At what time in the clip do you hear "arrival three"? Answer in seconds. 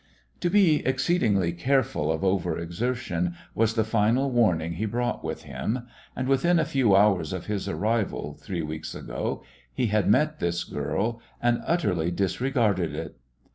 7.69-8.63